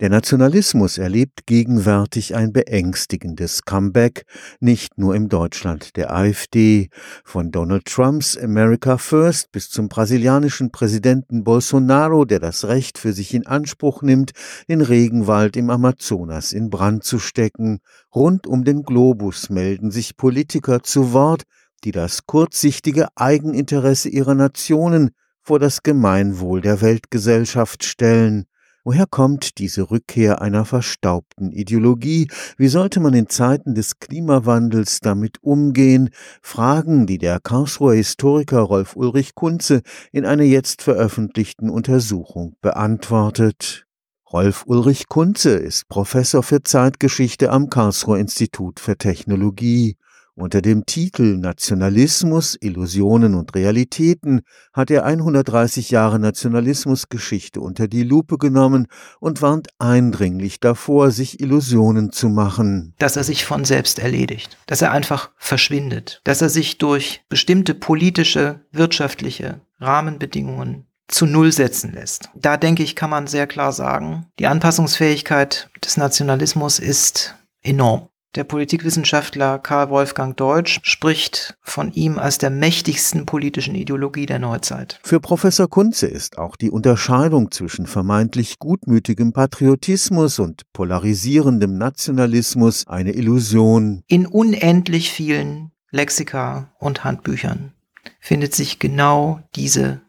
[0.00, 4.26] Der Nationalismus erlebt gegenwärtig ein beängstigendes Comeback,
[4.60, 6.88] nicht nur im Deutschland der AfD.
[7.24, 13.34] Von Donald Trumps America First bis zum brasilianischen Präsidenten Bolsonaro, der das Recht für sich
[13.34, 14.30] in Anspruch nimmt,
[14.68, 17.80] den Regenwald im Amazonas in Brand zu stecken.
[18.14, 21.42] Rund um den Globus melden sich Politiker zu Wort,
[21.82, 25.10] die das kurzsichtige Eigeninteresse ihrer Nationen
[25.42, 28.47] vor das Gemeinwohl der Weltgesellschaft stellen.
[28.88, 32.30] Woher kommt diese Rückkehr einer verstaubten Ideologie?
[32.56, 36.08] Wie sollte man in Zeiten des Klimawandels damit umgehen?
[36.40, 43.84] Fragen, die der Karlsruher Historiker Rolf Ulrich Kunze in einer jetzt veröffentlichten Untersuchung beantwortet.
[44.32, 49.98] Rolf Ulrich Kunze ist Professor für Zeitgeschichte am Karlsruher Institut für Technologie.
[50.40, 54.42] Unter dem Titel Nationalismus, Illusionen und Realitäten
[54.72, 58.86] hat er 130 Jahre Nationalismusgeschichte unter die Lupe genommen
[59.18, 62.94] und warnt eindringlich davor, sich Illusionen zu machen.
[62.98, 67.74] Dass er sich von selbst erledigt, dass er einfach verschwindet, dass er sich durch bestimmte
[67.74, 72.28] politische, wirtschaftliche Rahmenbedingungen zu Null setzen lässt.
[72.36, 78.08] Da denke ich, kann man sehr klar sagen, die Anpassungsfähigkeit des Nationalismus ist enorm.
[78.34, 85.00] Der Politikwissenschaftler Karl Wolfgang Deutsch spricht von ihm als der mächtigsten politischen Ideologie der Neuzeit.
[85.02, 93.12] Für Professor Kunze ist auch die Unterscheidung zwischen vermeintlich gutmütigem Patriotismus und polarisierendem Nationalismus eine
[93.12, 94.02] Illusion.
[94.08, 97.72] In unendlich vielen Lexika und Handbüchern
[98.20, 100.02] findet sich genau diese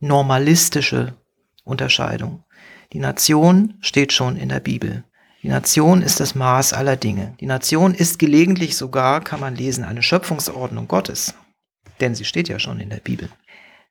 [0.00, 1.14] normalistische
[1.64, 2.44] Unterscheidung.
[2.94, 5.04] Die Nation steht schon in der Bibel.
[5.42, 7.34] Die Nation ist das Maß aller Dinge.
[7.40, 11.34] Die Nation ist gelegentlich sogar, kann man lesen, eine Schöpfungsordnung Gottes.
[12.00, 13.28] Denn sie steht ja schon in der Bibel.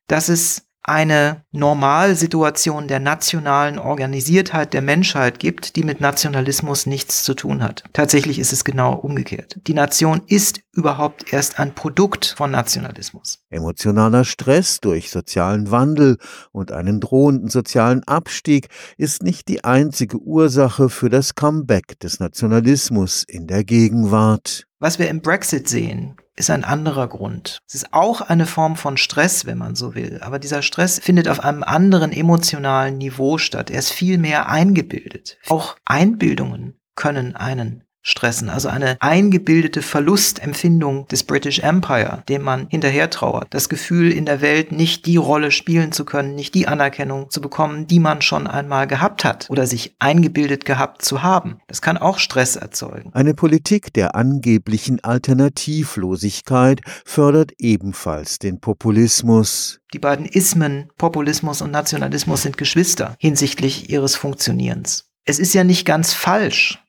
[0.06, 7.34] Das ist eine Normalsituation der nationalen Organisiertheit der Menschheit gibt, die mit Nationalismus nichts zu
[7.34, 7.84] tun hat.
[7.92, 9.60] Tatsächlich ist es genau umgekehrt.
[9.66, 13.44] Die Nation ist überhaupt erst ein Produkt von Nationalismus.
[13.50, 16.18] Emotionaler Stress durch sozialen Wandel
[16.50, 23.22] und einen drohenden sozialen Abstieg ist nicht die einzige Ursache für das Comeback des Nationalismus
[23.22, 24.66] in der Gegenwart.
[24.82, 27.60] Was wir im Brexit sehen, ist ein anderer Grund.
[27.68, 30.18] Es ist auch eine Form von Stress, wenn man so will.
[30.22, 33.70] Aber dieser Stress findet auf einem anderen emotionalen Niveau statt.
[33.70, 35.38] Er ist viel mehr eingebildet.
[35.48, 38.50] Auch Einbildungen können einen stressen.
[38.50, 43.46] Also eine eingebildete Verlustempfindung des British Empire, dem man hinterher trauert.
[43.50, 47.40] Das Gefühl, in der Welt nicht die Rolle spielen zu können, nicht die Anerkennung zu
[47.40, 51.60] bekommen, die man schon einmal gehabt hat oder sich eingebildet gehabt zu haben.
[51.68, 53.10] Das kann auch Stress erzeugen.
[53.14, 59.80] Eine Politik der angeblichen Alternativlosigkeit fördert ebenfalls den Populismus.
[59.92, 65.10] Die beiden Ismen, Populismus und Nationalismus, sind Geschwister hinsichtlich ihres Funktionierens.
[65.24, 66.82] Es ist ja nicht ganz falsch,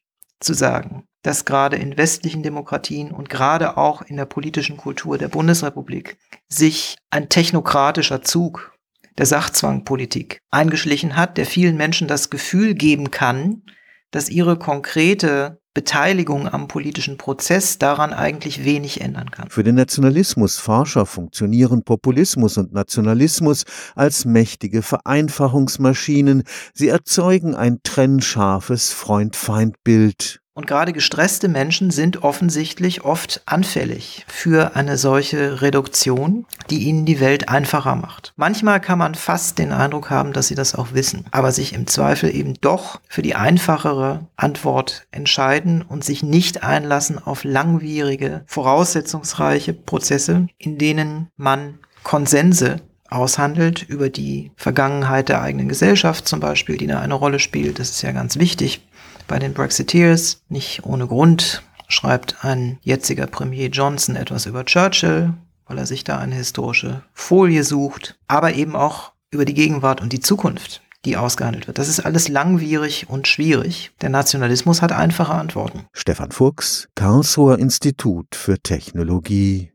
[0.43, 5.29] zu sagen, dass gerade in westlichen Demokratien und gerade auch in der politischen Kultur der
[5.29, 6.17] Bundesrepublik
[6.49, 8.77] sich ein technokratischer Zug
[9.17, 13.63] der Sachzwangpolitik eingeschlichen hat, der vielen Menschen das Gefühl geben kann,
[14.11, 19.49] dass ihre konkrete Beteiligung am politischen Prozess daran eigentlich wenig ändern kann.
[19.49, 23.63] Für den Nationalismusforscher funktionieren Populismus und Nationalismus
[23.95, 26.43] als mächtige Vereinfachungsmaschinen.
[26.73, 30.42] Sie erzeugen ein trennscharfes Freund-Feind-Bild.
[30.55, 37.19] Und gerade gestresste Menschen sind offensichtlich oft anfällig für eine solche Reduktion, die ihnen die
[37.19, 38.33] Welt einfacher macht.
[38.35, 41.87] Manchmal kann man fast den Eindruck haben, dass sie das auch wissen, aber sich im
[41.87, 49.73] Zweifel eben doch für die einfachere Antwort entscheiden und sich nicht einlassen auf langwierige, voraussetzungsreiche
[49.73, 56.87] Prozesse, in denen man Konsense aushandelt über die Vergangenheit der eigenen Gesellschaft zum Beispiel, die
[56.87, 57.79] da eine Rolle spielt.
[57.79, 58.81] Das ist ja ganz wichtig
[59.27, 60.41] bei den Brexiteers.
[60.49, 65.33] Nicht ohne Grund schreibt ein jetziger Premier Johnson etwas über Churchill,
[65.67, 70.13] weil er sich da eine historische Folie sucht, aber eben auch über die Gegenwart und
[70.13, 71.77] die Zukunft, die ausgehandelt wird.
[71.77, 73.91] Das ist alles langwierig und schwierig.
[74.01, 75.85] Der Nationalismus hat einfache Antworten.
[75.91, 79.71] Stefan Fuchs, Karlsruher Institut für Technologie